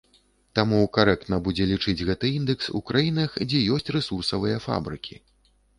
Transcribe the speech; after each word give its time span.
Таму 0.59 0.79
карэктна 0.97 1.39
будзе 1.47 1.67
лічыць 1.73 1.97
гэты 2.09 2.33
індэкс 2.39 2.73
у 2.81 2.83
краінах, 2.91 3.37
дзе 3.53 3.65
ёсць 3.79 3.93
рэсурсавыя 3.99 4.57
фабрыкі. 4.67 5.25